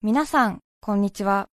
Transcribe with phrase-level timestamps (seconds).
[0.00, 1.48] 皆さん、こんにちは。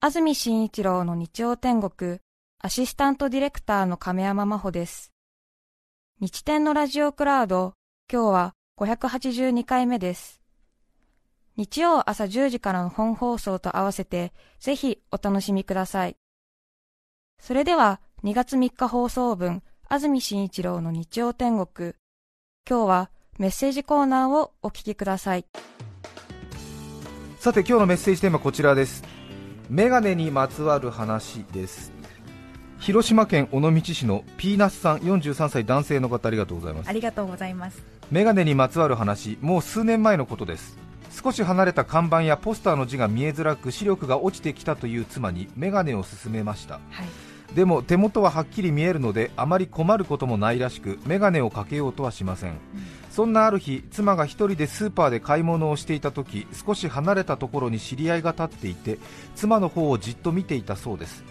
[0.00, 2.20] 安住紳一郎の日曜天国、
[2.58, 5.12] アシスタントディレクターの亀山真帆です。
[6.22, 7.74] 日天のラジオクラウド、
[8.10, 10.40] 今日は582回目です。
[11.56, 16.16] 日曜朝10時からの本放送と合わせて、ぜひお楽しみください。
[17.38, 21.92] それでは、2月3日放送分、安住紳一郎の日曜天国。
[22.66, 25.44] 今日はメッセージコーナーをお聞きください。
[27.42, 29.02] さて今日のメッセージテーマはこちらです。
[29.68, 31.90] メガネにまつわる話です。
[32.78, 36.88] 広島県尾道市のピーナスさん43歳男性の方ありがとうございます。
[36.88, 37.82] ありがとうございます。
[38.12, 40.78] メガネにまつわる話もう数年前のことです。
[41.10, 46.80] 少し離れた看板やポスターの字が見えづらく視力が落ちてきたという妻にメガネを勧めました、は
[47.52, 58.98] い、でも手元ははっきり見えるのであまり困ることもないらしくメガネをかけようとはしません、うんそんなある日妻が1人でスーパーで買い物をしていた時少し離れたところに知り合いが立っていて
[59.36, 61.22] 妻の方をじっと見ていたそうです。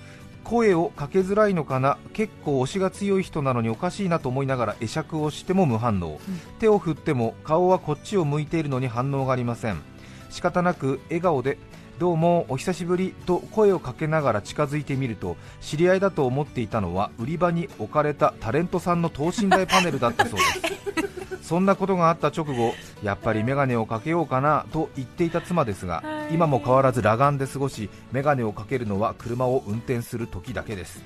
[0.43, 1.97] 声をかけづらいのかな？
[2.13, 9.81] 結構推しが強い人なのにおかしいなと思いながら会釈をしても無反応、うん、手を振っても顔はこっちを向いているのに反応がありません。
[10.29, 11.57] 仕方なく笑顔で
[11.97, 31.03] どうもお久しぶりと声をかけながら近づいてみると知り合いだと思っていたのは売り場に置かれたタレントさんの等身大パネルだったそうですそんなことがあった直後やっぱり眼鏡をかけようかなと言っていた妻ですが、はい、今も変わらず裸眼で過ごし眼鏡をかけるのは車を運転する時だけです。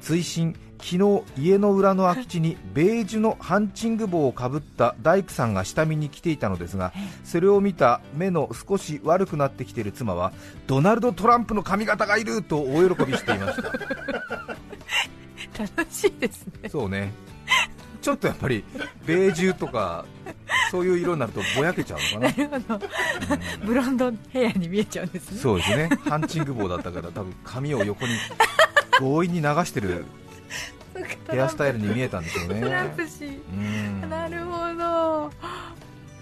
[0.00, 10.32] 追伸昨日家の裏の空き地にベージュのハンチング帽をかぶった大工さんが下見に来ていたのですがそれを見た目の少し悪くなってきている妻は
[10.66, 13.70] ドナルド・トランプの髪型がいると大喜びしていました。
[15.60, 16.70] 楽しいですね。
[16.70, 17.12] そうね
[18.00, 18.64] ちょっとやっぱり
[19.06, 20.04] ベージュとか
[20.70, 22.48] そういう色になるとぼやけちゃうのかな。
[22.48, 22.86] なるほど、
[23.60, 25.38] うん、ブロンドヘアに見えちゃうんですね。
[25.38, 25.88] そうですね。
[26.08, 28.12] ハンチング帽だったから多分髪を横に
[28.98, 30.04] 強引に流してる
[31.28, 32.60] ヘアスタイルに見えたんでしょうね。
[32.60, 35.30] なるほど。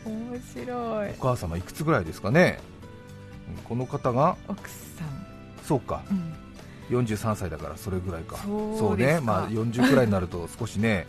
[0.05, 1.11] 面白い。
[1.11, 2.61] お母様いくつぐらいですかね。
[3.65, 4.37] この方が？
[4.47, 5.09] 奥さん。
[5.65, 6.35] そうか、うん
[6.91, 8.37] 43歳だからそれぐらいか。
[8.39, 11.07] そうね、まあ、40くらいになると少しね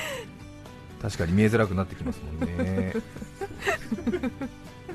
[1.02, 2.94] 確かに見えづらくなってきますもんね。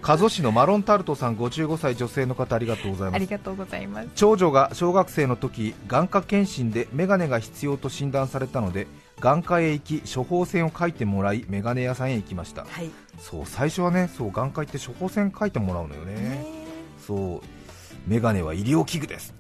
[0.01, 3.15] 加須市のマロンタルトさん55歳女性の方ありがとうございます。
[3.15, 4.09] ありがとうございます。
[4.15, 8.87] 長女が小学生の時眼科検診で眼鏡が必要と診断されたので
[9.19, 12.89] 眼科へ行き処方箋を書いてもらい眼鏡屋さんへ行きました、はい、
[13.19, 16.43] そう最初はねそう眼科行って処方箋書いてもらうのよね。
[17.05, 17.61] そう。
[18.07, 19.33] 眼鏡は医療器具です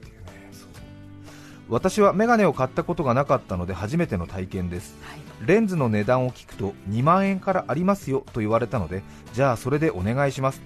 [1.71, 10.61] 私はメガネを買ったことがなかったので初めての体験です、はい、レンズの値段を聞くと2万円からありますよと言われたのでじゃあそれでお願いします。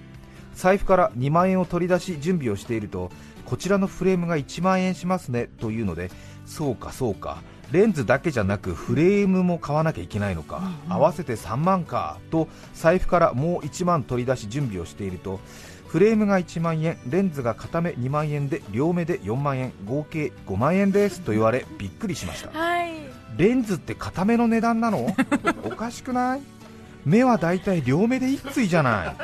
[0.54, 3.10] 財布から2万円を取り出し準備をしていると
[3.44, 6.10] こちらのフレームが1万円しますねというので
[6.44, 7.40] そうかそうか。
[7.72, 12.18] レンズだけじゃなくフレームも買わなきゃいけないのか、うんうん、合わせて3万か。
[12.30, 15.40] と財布からもう1万取り出し準備をしていると
[15.88, 22.90] フレームが1万円レンズが片目2万円で両目で4万円合計5万円ですと言われびっくりしました、はい、
[23.36, 25.14] レンズって片目の値段なの？
[25.64, 26.40] おかしくない？
[27.04, 29.16] 目はだいたい両目で一対じゃない。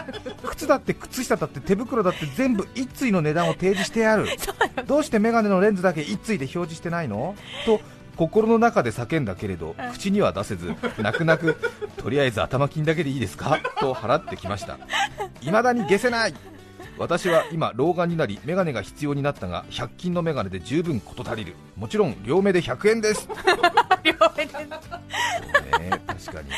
[0.46, 4.26] 靴だって靴下だって手袋だって全部一対の値段を提示してやる。
[4.86, 7.34] どうして眼鏡のレンズだけ一対で表示してないの？
[7.66, 7.80] と
[8.16, 11.56] 心の中で叫んだけれど口には出せず泣く泣く
[11.96, 13.58] とりあえず頭金だけでいいですか？
[13.80, 14.78] と払ってきました。
[15.40, 16.34] 未だに消せない
[17.02, 21.56] 私は今老眼になり眼鏡が必要になったが100均の眼鏡で十分事足りる。
[21.76, 23.28] もちろん両目で100円です。
[24.04, 24.52] 両目で、
[25.90, 26.50] ね、確かに。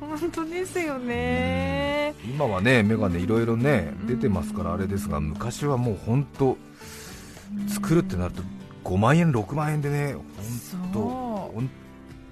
[0.00, 2.16] 本当ですよね。
[2.24, 6.58] 今はね眼鏡いろいろね出てますからあれですが昔はもう本当
[7.68, 8.42] 作るってなると
[8.82, 11.70] 5万円6万円でね本当本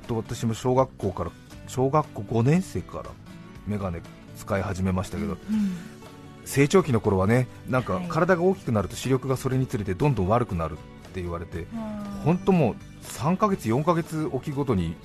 [0.08, 1.30] 当私も小学校から
[1.68, 3.04] 小学校5年生から
[3.68, 4.00] 眼鏡
[4.36, 5.99] 使い始めましたけど、うん
[6.50, 11.66] 成長期の頃はねなんか体が大きくなると視力がそれにつれてどんどん悪くなるって言われて、
[12.24, 14.96] 本当もう3ヶ月、4ヶ月おきごとに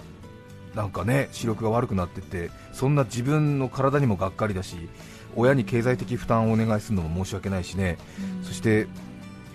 [0.74, 4.90] なんかね視力が悪くなってってそんな自分の体にもがっかりだし
[5.36, 8.00] 親に経済的負担をお願いするのも申し訳ないしね、
[8.42, 8.88] そして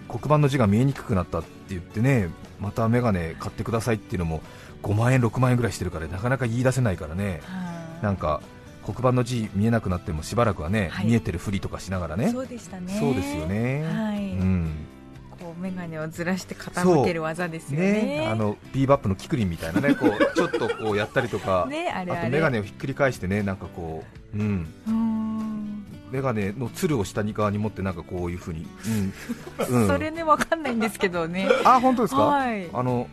[0.09, 2.29] 黒板の字が見えにくくなったって言ってね
[2.61, 4.43] また眼鏡買ってくださいっていうのも
[4.85, 7.41] 5万円、6万円ぐらいしてるからなかなか言い出せないからね。
[8.01, 8.41] なんか
[8.93, 12.31] 黒板の字見えなくなってもしばらくはね、はい、見えてるふりとかしながらね。
[12.31, 12.97] そうでしたね。
[12.99, 14.71] そうですよね、はい、うん。
[15.39, 17.93] こう眼鏡をずらして傾ける技ですよね。
[17.93, 18.29] ね。
[18.31, 24.05] あのビーバップのキクリンみたいなねこう ちょっとこうやったりとか、ね、あれあと眼鏡をひっくり返してねなんかこ
[24.35, 24.67] ううん。
[26.13, 28.67] 眼鏡のつるを下に側に持ってなんかこういうふうに、
[29.71, 31.49] うん、それね分かんないんですけどね。
[31.65, 33.07] あ本当ですか、はい、あの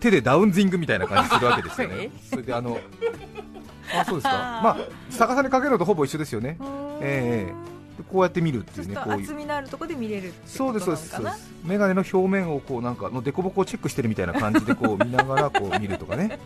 [0.00, 2.10] 手でダウンジングみたいな感じするわけですよね。
[2.28, 2.78] それであの
[4.00, 4.60] あそうですか。
[4.62, 4.76] まあ
[5.10, 6.58] 逆さにかけるのとほぼ一緒ですよね。
[7.00, 7.52] え
[7.98, 9.22] えー、こうやって見るっていうねこういう。
[9.22, 11.20] 厚みのあるところで見れるそうですそうです
[11.64, 16.38] 眼鏡の表面をこうなんかの凸凹をチェックしてるみたいな感じでこう 見ながらこう見るとかね。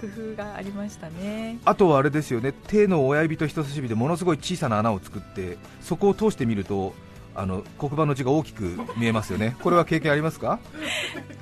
[0.00, 1.58] 工夫がありましたね。
[1.64, 2.52] あとはあれですよね。
[2.52, 6.94] 手の親指と人差し指でものすごい小さな穴を作ってそこを通してみると
[7.34, 10.60] あの黒板の字が大きく見えますよね、これは経験ありますか？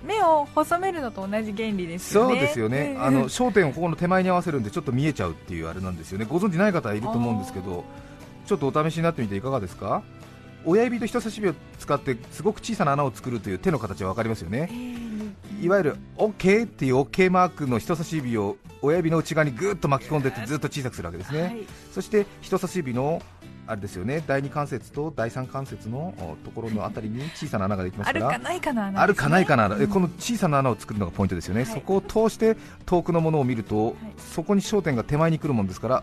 [0.04, 7.84] 目を細めるのと同じ原理ですよね、そうですよね、あの焦点をここの手前に合わせるんでちょっと見えちゃうっていうあれなんですよね、ご存知ない方いると思うんですけど、
[8.46, 10.02] ちょっとお試しになってみていかがですか？
[10.64, 14.70] 親指と人差し指を使ってすごく小さな穴を作るという手の形は分かりますよね、
[15.60, 23.22] いわゆる OK っていう OK マークの人差し指を親指の内側にぐっと巻き込んでってずっと小さくするわけですね、はい、そして人差し指の
[23.66, 24.22] あれですよね。
[24.26, 26.14] 第二関節と第三関節の
[26.44, 32.56] ところのあたりに 小さな穴ができますから、あるかないかな穴、ね、あるかないかな、うん、この小さな穴を作るのがポイントですよね、はい、そこを通して
[32.86, 36.02] 遠くのものを見ると、はい、そこに焦点が手前に来るもんですから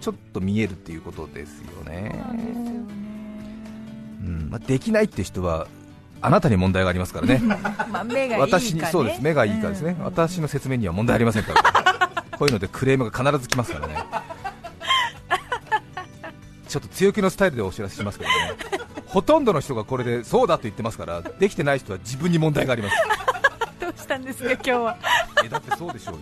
[0.00, 2.22] ちょっと見えるっていうことですよね。
[4.24, 4.48] うん。
[4.50, 5.66] まあ、できないって人は
[6.20, 7.40] あなたに問題がありますからね、
[7.90, 9.22] まあ目がいいか、ね、私にそうです。
[9.22, 11.62] 目がいいかですね、うん、私の説明には問題ありませんから、
[12.38, 13.96] こういうのでクレームが必ず来ますからね、
[16.68, 18.36] ちょっと強気のスタイルでお知らせしますけどね、
[19.06, 22.96] ほとんどの人がこれでそうだと言ってますから、できてない人は自分に問題があります。
[23.80, 24.98] どうしたんですか、今日は。
[25.44, 26.20] えだってそうでしょうよ。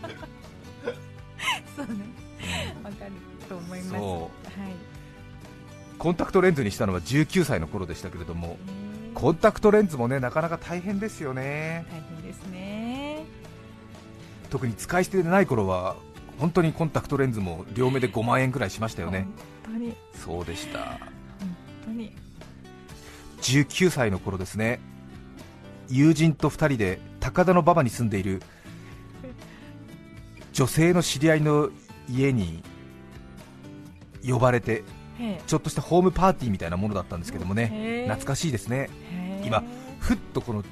[1.77, 1.93] そうね、
[2.83, 3.13] わ、かる
[3.49, 3.93] と思います。
[3.93, 4.29] はい。
[5.99, 8.57] コンタクトレンズにしたのは19歳の頃でしたけれども。
[9.17, 13.25] コンタクトレンズもねなかなか大変ですよね大変ですね
[14.51, 15.97] 特に使い捨てでない頃は
[16.39, 19.33] 本当にコンタクトレンズも両目で5万円くらいしましたよね本
[19.73, 19.95] 当に。
[20.15, 20.79] そうでした。
[20.79, 20.99] 本
[21.87, 22.13] 当に。
[23.43, 24.81] 19歳の頃ですね。
[25.89, 28.43] 友人と2人で高田馬場に住んでいる
[30.53, 31.71] 女性の知り合いの
[32.09, 32.63] 家に
[34.27, 34.83] 呼ばれて
[35.47, 38.91] ちょっとしたホームパーティーみたいなものだったんですけどもね、懐かしいですね、
[39.45, 39.63] 今、
[40.01, 40.65] ふっとこの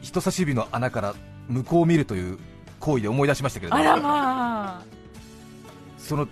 [0.00, 1.14] 人差し指の穴から
[1.48, 2.38] 向こうを見るという
[2.80, 4.82] 行為で思い出しましたけれども、まあ、
[5.98, 6.28] その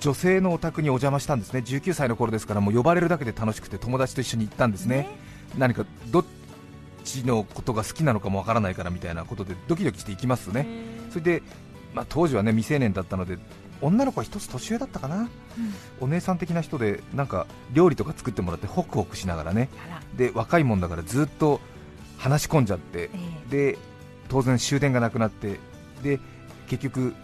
[0.00, 5.08] 女性のお宅にお邪魔したんですね、19歳の頃ですからもう呼ばれるだけで楽しくて友達と一緒に行ったんですね、
[5.56, 6.24] 何かどっ
[7.04, 10.66] ちのことが好きなのかもわからないからみたいなことでドキドキして行きますね、
[11.10, 11.42] それで、
[11.94, 13.38] まあ、当時はね未成年だったので
[13.80, 15.28] 女の子は1つ年上だったかな、うん、
[16.00, 19.68] お姉さん的な人でなんか料理とか作ってもらってホクホクしながらね。
[20.16, 21.60] で若いもんだからずっと
[22.16, 23.78] 話し込んじゃって、えー、で
[24.28, 25.60] 当然終電がなくなって
[26.02, 26.20] で
[26.68, 27.14] 結局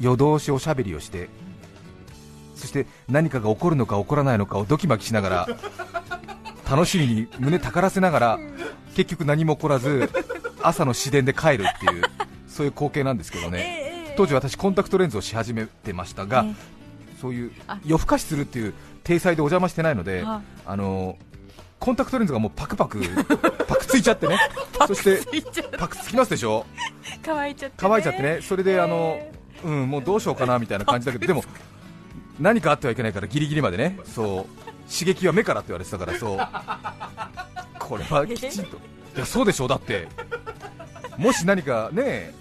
[0.00, 1.28] 夜通しおしゃべりをして、
[2.58, 5.48] そして何かが起こるのか起こらないのかをドキマキしながら
[6.70, 8.38] 楽しみに胸たからせながら
[8.94, 10.10] 結局何も起こらず
[10.60, 12.02] 朝の市電で帰るっていう
[12.46, 13.82] そういう光景なんですけどね。
[13.82, 13.88] えー
[14.18, 16.44] 当時私コンタクトレンズをし始めてましたが、
[17.20, 17.52] そういう
[17.86, 18.74] 夜更かしするっていう
[19.04, 20.42] 体裁でお邪魔してないので、あ。
[20.76, 21.16] の
[21.78, 23.00] コンタクトレンズがもうパクパク
[23.68, 24.36] パクついちゃってね、
[24.88, 25.20] そして
[25.78, 26.66] パクつきますでしょ、
[27.22, 29.20] 乾いちゃって、ね、乾いちゃってね、それであの、
[29.62, 31.44] うん、もうどうしようかなみたいな感じだけど、でも
[32.38, 34.90] 何かあってはいけないからギリギリまでね、そう。
[34.90, 36.38] 刺激は目からって言われてたから、そう。
[37.78, 38.80] これはきちんと、い
[39.18, 40.08] やそうでしょう、だって、
[41.16, 42.32] もし何かね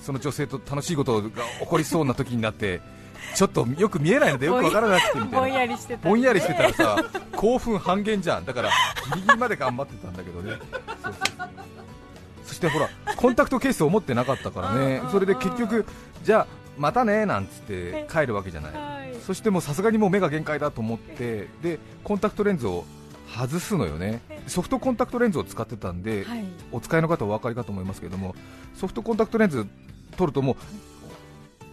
[0.00, 1.28] その女性と楽しいことが
[1.60, 2.80] 起こりそうな時になって
[3.34, 5.38] ちょっとよく見えないのでよくわからなくてみたいな。
[5.40, 5.66] ぼんや
[6.32, 8.44] りしてた、らさ興奮半減じゃん。
[8.44, 8.70] だから
[9.14, 10.58] ギリギリまで頑張ってたんだけどね。
[11.02, 11.48] そうそう
[12.44, 15.02] そしてほらコンタクトケースを持ってなかったからね。
[15.10, 15.84] それで結局
[16.22, 22.84] じゃあまたねなんつって帰るわけじゃない、はい、そしてもうさすがにもう目が限界だと思ってでコンタクトレンズを
[23.36, 24.20] 外すのよね。
[24.46, 28.34] ソフトコンタクトレンズを使ってたんで、はい、お使いの方はお分かりかと思いますけども
[28.74, 29.66] ソフトコンタクトレンズ
[30.16, 30.56] 取るともう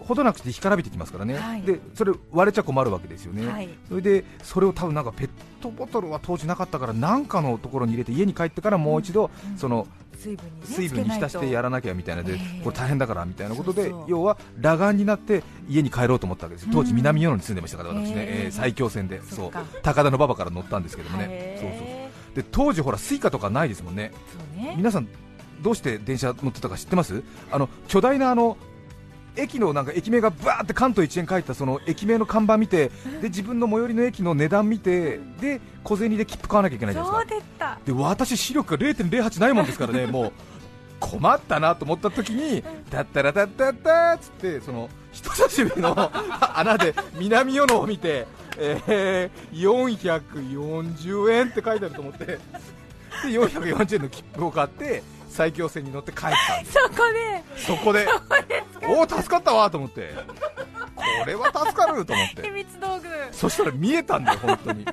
[0.06, 5.30] ほどなくして干からびてきますからね、はい、でそれ割れちゃ困るわけですよね、はい、それでそれを多分なんかペッ
[5.62, 12.24] トボトルは当時なかったから何かのところに入れて家に帰ってからもう一度、その水分に,、水分に浸してやらなきゃみたいな。
[12.24, 16.70] で、これ大変だからみたいなことで要は裸眼になって家に帰ろうと思ったわけです。
[16.72, 18.46] 当時南与野に住んでましたから私ね、え。
[18.50, 19.22] ー、埼京線で。
[19.24, 19.52] そう。
[19.82, 21.58] 高田馬場から乗ったんですけどもね。
[21.60, 22.44] そうそう。
[22.44, 24.12] で当時ほら Suica とかないですもんね。
[24.76, 25.08] 皆さん
[25.62, 27.24] どうして電車乗ってたか知ってます？
[27.52, 28.58] あの巨大なあの
[29.36, 32.90] 駅のなんか駅名がバーって関東一円書いたその駅名の看板見て
[33.22, 37.80] で自分の最寄りの駅の値段見てで小銭で切符買わなきゃいけないじゃないですか。
[37.86, 40.32] で私、視力が0.08ないもんですからねもう
[41.00, 46.12] 困ったなと思った時にだったらだったったっつってその人差し指の
[46.56, 52.40] 穴で南与野を見て、えー、440円って書いてあると思ってで
[53.24, 56.70] 440円の切符を買って埼京線に乗って帰ったんで。
[56.70, 58.08] すそこでそこで
[58.88, 60.14] おお助かったわと思って。
[60.96, 62.42] これは助かると思って。
[62.44, 63.08] 秘密道具。
[63.32, 64.86] そしたら見えたんだよ本当に。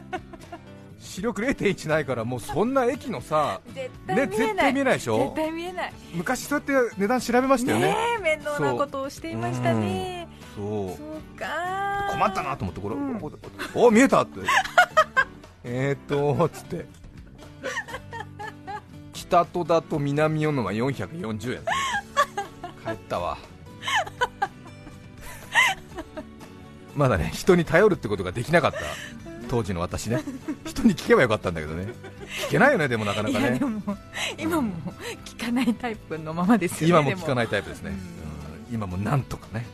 [0.99, 5.19] 視力0.1ないからもうそんな駅のさ絶対見えない,、絶対見えないでしょ？
[5.19, 5.93] 絶対見えない。
[6.15, 7.87] 昔そうやって値段調べましたよね。
[7.89, 10.29] ねえ面倒なことをしていましたね。
[10.55, 10.65] そう。
[10.65, 10.95] そ
[11.37, 11.47] うか。
[12.13, 13.21] 困ったなと思ってこれ、うん。
[13.75, 14.41] おお見えたって。
[15.65, 16.87] えーっとつって
[19.29, 21.61] 北戸田と南与野は440円。
[22.85, 23.37] 帰ったわ。
[26.97, 28.79] まだね人に頼るってことができなかった。
[29.49, 30.23] 当時の私ね。
[30.65, 31.93] 人に聞けばよかったんだけどね。
[32.47, 33.47] 聞けないよねでもなかないかね。
[33.47, 33.83] やでも
[34.39, 34.73] 今も
[35.27, 37.97] 聞かないタイプのままですよね今も聞かいないタイプですね、うん。
[37.97, 37.99] うん
[38.71, 39.67] 今もなんとかね、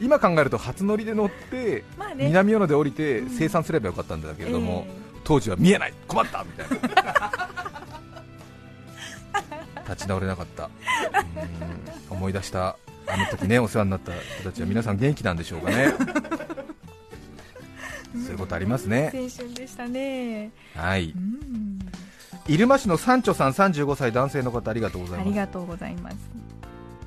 [0.00, 0.06] うん。
[0.06, 2.26] 今考えると初乗りで乗ってまあね。
[2.26, 3.30] 南与野で降りてうん。
[3.30, 5.92] 生産すればよかったんだけれども、え当時は見えない。
[6.06, 6.44] 困った！
[6.44, 6.68] みたい
[7.04, 7.32] な。
[9.88, 10.70] 立ち直れなかった。
[12.10, 12.16] うん。
[12.16, 12.76] 思い出した。
[13.08, 15.92] あの時ねお世話になった人たちは皆さん元気なんでしょうかね。
[18.12, 19.10] そういうことありますね。
[19.12, 20.50] 青春でしたね。
[20.76, 21.10] はい。
[21.10, 21.78] うん。
[22.46, 25.26] 入間市のサンチョさん35歳男性の方ありがとうございます。
[25.26, 26.16] ありがとうございます。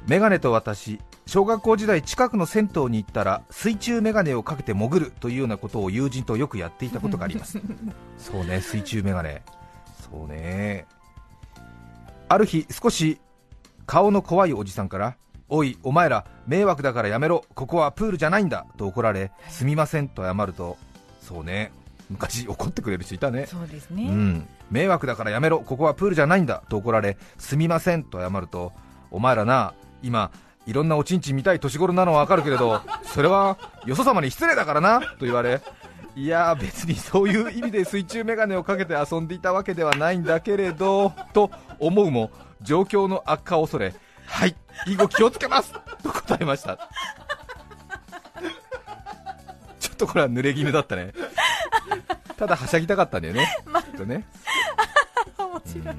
[0.08, 1.00] メガネと私
[1.30, 7.62] 小学校時代近くの銭湯に行ったら水中メガネをかけて潜るというようなことを友人とよくやっていたことがあります。
[8.18, 9.44] そうね水中メガネ。
[10.10, 10.88] そうね。
[12.28, 13.22] ある日少し
[13.86, 15.18] 顔の怖いおじさんから
[15.50, 17.46] おいお前ら迷惑だからやめろ。
[17.54, 20.78] ここはプールじゃないんだと怒られすみませんと謝ると
[21.22, 21.72] そうね。
[22.10, 23.46] 昔怒ってくれる人いたね。
[23.46, 28.74] そうですね、うん、迷惑だからやめろ、ここはプールじゃないんだと怒られ、すみませんと謝ると、
[29.12, 30.32] お前らな、今、
[30.70, 33.58] いろんなおちんちん見たい年頃なのはわかるけれど、それは
[33.88, 35.62] よそ様に失礼だからなと言われ、
[36.16, 41.50] いやー、別にそういう意味で水中メガネをかけて遊んでいたわけではないんだけれど、と
[41.80, 42.30] 思うも、
[42.62, 43.96] 状況の悪化を恐れ、
[44.28, 45.74] はい、以後気をつけます
[46.04, 46.78] と答えました。
[49.80, 51.14] ちょっとこれは濡れ衣だったね。
[52.38, 53.48] ただはしゃぎたかったんだよね。
[53.92, 54.24] きっとね。
[55.36, 55.96] 面白い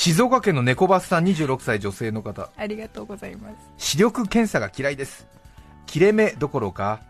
[0.00, 2.48] 静岡県の猫バスさん26歳女性の方。
[2.56, 3.54] ありがとうございます。
[3.76, 5.26] 視力検査が嫌いです。
[5.84, 7.00] 切れ目どころか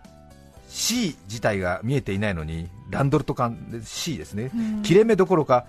[0.68, 4.82] C 自体が見えていないのにランドルト缶で C ですね、うん。
[4.82, 5.66] 切れ目どころか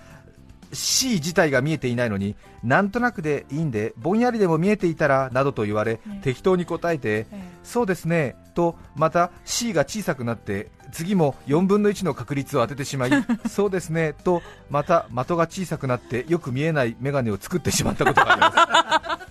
[0.72, 7.40] C 自体が見えていないのになんとなくでいいんでぼんやりでも見えていたらなどと言われ、ね適当に答えてえ。
[7.62, 13.10] そうですねとまた C が小さくなって次も4分の1の確率を当ててしまい
[13.48, 19.28] そうですねとまた的が小さくなってよく見えない眼鏡を作ってしまったことがあります。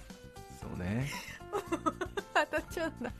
[0.61, 1.09] そうね。
[2.33, 3.11] 当たっちゃうんだ。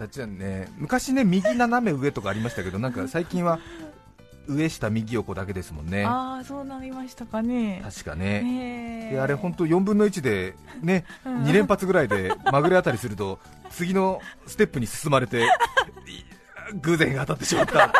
[0.00, 0.68] 形はね。
[0.78, 3.58] 昔ね右斜め上とかありましたけどなんか最近は
[4.50, 6.04] 上下右横だけですもんね。
[6.04, 7.80] ああそうなりましたかね。
[7.84, 9.10] 確かね。
[9.12, 11.44] であれ本当4分の1でね、 うん。
[11.44, 13.38] 2連発ぐらいでまぐれ当たりすると
[13.70, 15.48] 次のステップに進まれて い
[16.80, 17.92] 偶然が当たってしまった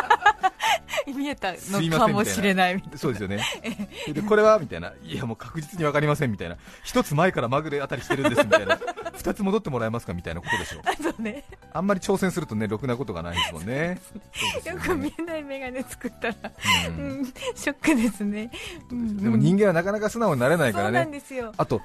[1.07, 2.97] 見えたのかもしれないみたいな。
[2.97, 3.43] そうですよね。
[4.13, 4.93] でこれはみたいな。
[5.03, 6.57] いやもう確実に分かりませんみたいな。
[6.83, 8.79] 一つ前からまぐれ当たりしてるんですみたいな。
[9.15, 11.43] 二つ戻ってもらえますかみたいなことでしょそうね。
[11.73, 13.99] あんまり挑戦するとねろくなことがないですもんね。
[14.63, 16.35] そ うよく見えない眼鏡作ったら、
[16.89, 17.21] ううん。
[17.21, 18.51] ん、ショックですね。
[18.91, 19.17] うん。
[19.17, 21.53] でも人間はなかなか素直になれないからそうなんねですよ。
[21.57, 21.81] あと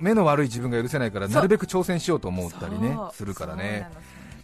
[0.00, 3.86] 目の悪い自分が許せないからなるべく挑戦しようと思ったりねするからね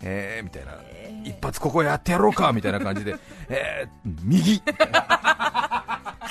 [0.02, 0.72] えーみたいな。
[0.82, 3.16] えー一発ここやってやろうかみたいな感じで、
[3.48, 4.56] えー、右。
[4.56, 4.64] そし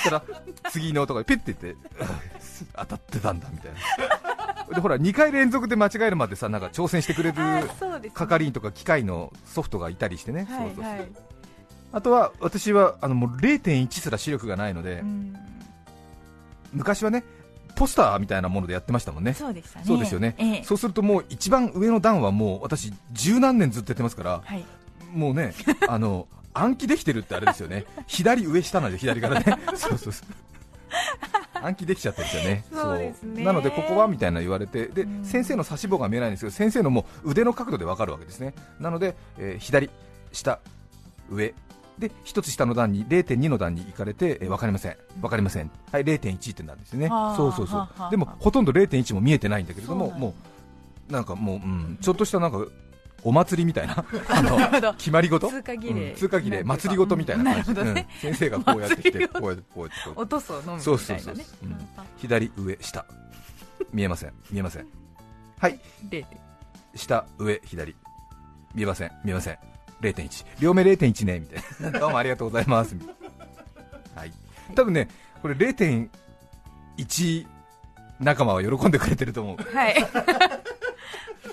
[0.06, 0.24] たら
[0.70, 1.76] 次の音がピッて言って
[2.76, 3.72] 当たってたんだみたい
[4.70, 4.74] な。
[4.74, 7.38] でほら2回連続で間違えるまでさなんか挑戦してくれる
[8.14, 11.08] 係員とか機械のソフトがいたりしてね、はいはい。
[11.92, 15.36] あとは私はあのもう0.1すら視力がないので、うん。
[16.72, 17.24] 昔はね
[17.75, 19.34] ポスターみたいなものでやってましたもんね。
[19.34, 19.86] そうでしたね。
[19.86, 20.63] そうですよね、ええ。
[20.63, 24.63] そうするともう一番上の段はもう私十何年ずっとやってますからはい。
[25.13, 25.53] もうね
[25.88, 27.86] あの暗記できてるってあれですよね。
[28.08, 29.58] 左上下なんで左からね。
[29.75, 30.27] そうそうそう。
[31.53, 32.65] 暗記できちゃってるんですよね。
[32.72, 33.44] そうですね。
[33.44, 35.25] なのでここはみたいな言われてで、うん。
[35.25, 38.53] 先生の指し棒が見えないんですけど先生のもう腕の角度でわかるわけですね。
[38.79, 39.89] なので、えー左
[40.32, 40.60] 下
[41.29, 41.53] 上
[42.00, 44.98] で一つ下の段に0.2の段に行かれて、えー、分かりません。
[45.22, 45.72] 分かりません。
[45.92, 47.08] はい0.1ってなんですね。
[47.08, 48.12] はあそうそうそう。
[48.12, 50.36] でもほとんど0.1も見えてないんだけれどもも
[51.10, 52.66] うなんかもう、うん、ちょっとしたなんか
[53.24, 54.94] お祭りみたいな あの。
[54.94, 55.50] 決まり事？
[55.50, 56.10] 通過儀礼。
[56.12, 56.16] うん。
[56.16, 56.64] 通過儀礼。
[56.64, 57.74] 祭り事みたいな感じ。
[57.74, 57.82] ね。
[57.82, 58.22] うん。
[58.22, 60.84] 先生がこうやってきてこうやってこうやって落とすを飲むみたいなね。
[60.84, 61.46] そうそうそうそう。
[61.64, 61.78] うん。
[62.18, 63.06] 左上下。
[63.92, 64.34] 見えません。
[64.52, 64.88] 見えません。
[65.60, 65.80] はい。
[66.94, 67.96] 下上左。
[68.75, 69.12] 見えません。
[69.24, 69.75] 見えません
[70.12, 71.40] 0.1両目0.1ね。
[71.40, 71.56] みた
[71.88, 72.00] いな。
[72.00, 72.96] どうもありがとうございます。
[74.16, 74.32] はい。
[74.76, 75.08] 多分ね
[75.42, 77.46] これ0.1
[78.20, 79.58] 仲間は喜んでくれてると思う。
[79.76, 79.96] はい。
[80.02, 80.10] わ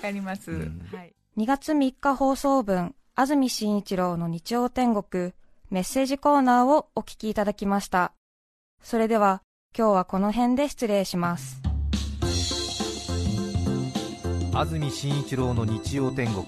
[0.01, 5.33] かります、うん、はい、2月3日放送分安住紳一郎の日曜天国
[5.69, 8.13] メッセージコーナーをお聞きいただきました。
[8.81, 9.43] それでは
[9.77, 11.61] 今日はこの辺で失礼します。
[14.53, 16.45] 安住紳一郎の日曜天国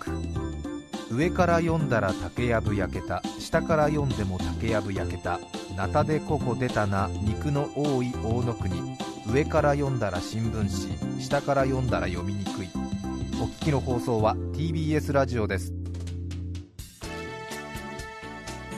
[1.11, 3.21] 上から読んだら竹やぶ焼けた。
[3.39, 5.39] 下から読んでも竹やぶ焼けた。
[5.75, 7.09] なたでここ出たな。
[7.21, 8.97] 肉の多い大野国。
[9.31, 11.21] 上から読んだら新聞紙。
[11.21, 12.69] 下から読んだら読みにくい。
[13.41, 15.73] お聞きの放送は TBS ラジオです。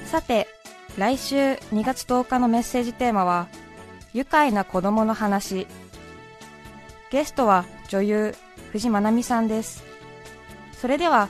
[0.05, 0.47] さて
[0.97, 3.47] 来週2月10日のメッセージテーマは
[4.13, 5.67] 愉快な子供の話。
[7.09, 8.35] ゲストは女優
[8.71, 9.83] 藤まなみさんです。
[10.73, 11.29] それでは